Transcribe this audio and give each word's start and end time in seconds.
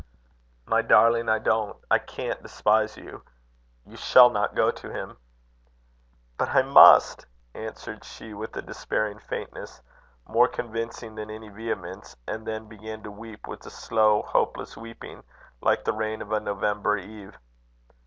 "My 0.65 0.81
darling, 0.81 1.29
I 1.29 1.37
don't, 1.37 1.77
I 1.91 1.99
can't 1.99 2.41
despise 2.41 2.97
you. 2.97 3.21
You 3.85 3.97
shall 3.97 4.31
not 4.31 4.55
go 4.55 4.71
to 4.71 4.89
him." 4.91 5.15
"But 6.39 6.49
I 6.49 6.63
must," 6.63 7.27
answered 7.53 8.03
she, 8.03 8.33
with 8.33 8.55
a 8.57 8.63
despairing 8.63 9.19
faintness 9.19 9.79
more 10.27 10.47
convincing 10.47 11.13
than 11.13 11.29
any 11.29 11.49
vehemence; 11.49 12.15
and 12.27 12.47
then 12.47 12.65
began 12.67 13.03
to 13.03 13.11
weep 13.11 13.47
with 13.47 13.63
a 13.67 13.69
slow, 13.69 14.23
hopeless 14.23 14.75
weeping, 14.75 15.21
like 15.61 15.85
the 15.85 15.93
rain 15.93 16.23
of 16.23 16.31
a 16.31 16.39
November 16.39 16.97
eve. 16.97 17.37